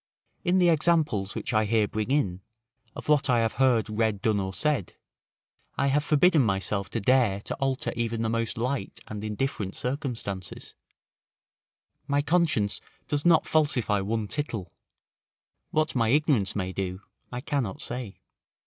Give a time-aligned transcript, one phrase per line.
[0.43, 2.41] In the examples which I here bring in,
[2.95, 4.93] of what I have heard, read, done, or said,
[5.77, 10.73] I have forbidden myself to dare to alter even the most light and indifferent circumstances;
[12.07, 14.73] my conscience does not falsify one tittle;
[15.69, 18.21] what my ignorance may do, I cannot say.